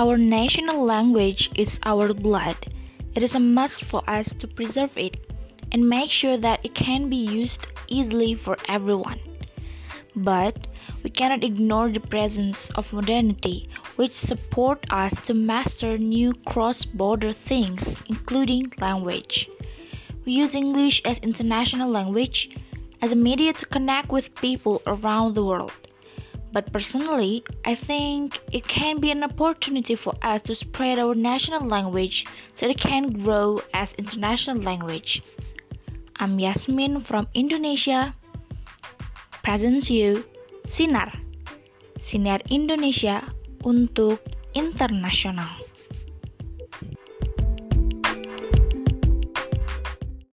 Our 0.00 0.16
national 0.16 0.82
language 0.82 1.50
is 1.54 1.78
our 1.82 2.14
blood. 2.14 2.56
It 3.14 3.22
is 3.22 3.34
a 3.34 3.38
must 3.38 3.84
for 3.84 4.02
us 4.08 4.32
to 4.32 4.48
preserve 4.48 4.96
it 4.96 5.18
and 5.72 5.86
make 5.86 6.08
sure 6.08 6.38
that 6.38 6.64
it 6.64 6.74
can 6.74 7.10
be 7.10 7.16
used 7.16 7.66
easily 7.88 8.34
for 8.34 8.56
everyone. 8.66 9.20
But 10.16 10.68
we 11.04 11.10
cannot 11.10 11.44
ignore 11.44 11.90
the 11.90 12.00
presence 12.00 12.70
of 12.76 12.90
modernity, 12.94 13.66
which 13.96 14.14
support 14.14 14.86
us 14.88 15.12
to 15.26 15.34
master 15.34 15.98
new 15.98 16.32
cross-border 16.46 17.32
things, 17.32 18.02
including 18.08 18.72
language. 18.78 19.50
We 20.24 20.32
use 20.32 20.54
English 20.54 21.02
as 21.04 21.18
international 21.18 21.90
language 21.90 22.56
as 23.02 23.12
a 23.12 23.16
media 23.16 23.52
to 23.52 23.66
connect 23.66 24.10
with 24.10 24.34
people 24.36 24.80
around 24.86 25.34
the 25.34 25.44
world. 25.44 25.72
But 26.52 26.72
personally, 26.72 27.44
I 27.64 27.74
think 27.74 28.40
it 28.50 28.66
can 28.66 28.98
be 28.98 29.10
an 29.10 29.22
opportunity 29.22 29.94
for 29.94 30.14
us 30.22 30.42
to 30.42 30.54
spread 30.54 30.98
our 30.98 31.14
national 31.14 31.62
language 31.62 32.26
so 32.54 32.66
it 32.66 32.78
can 32.78 33.10
grow 33.22 33.62
as 33.72 33.94
international 33.94 34.58
language. 34.58 35.22
I'm 36.18 36.38
Yasmin 36.38 37.00
from 37.00 37.28
Indonesia. 37.34 38.14
Presents 39.42 39.88
you 39.88 40.26
Sinar. 40.66 41.14
Sinar 41.96 42.42
Indonesia 42.50 43.22
untuk 43.62 44.18
internasional. 44.52 45.48